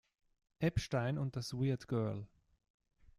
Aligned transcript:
Epstein 0.59 1.19
und 1.19 1.35
das 1.35 1.53
Weird 1.53 1.87
girl. 1.87 2.25